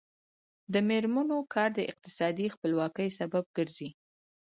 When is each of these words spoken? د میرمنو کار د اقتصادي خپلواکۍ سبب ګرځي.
د 0.73 0.75
میرمنو 0.89 1.37
کار 1.53 1.69
د 1.75 1.79
اقتصادي 1.91 2.47
خپلواکۍ 2.55 3.09
سبب 3.19 3.43
ګرځي. 3.57 3.89